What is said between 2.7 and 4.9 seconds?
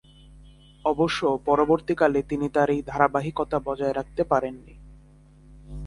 এই ধারাবাহিকতা বজায় রাখতে পারেননি।